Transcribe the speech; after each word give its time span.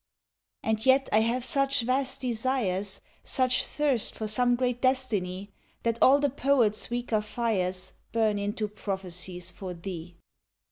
And 0.63 0.83
yet, 0.83 1.09
I 1.11 1.19
have 1.19 1.45
such 1.45 1.81
vast 1.81 2.21
desires, 2.21 3.01
Such 3.23 3.63
thirst 3.63 4.15
for 4.15 4.25
some 4.27 4.55
great 4.55 4.81
destiny, 4.81 5.51
That 5.83 5.99
all 6.01 6.17
the 6.17 6.31
poet's 6.31 6.89
weaker 6.89 7.21
fires 7.21 7.93
Burn 8.11 8.39
into 8.39 8.67
prophecies 8.67 9.51
for 9.51 9.75
thee. 9.75 10.15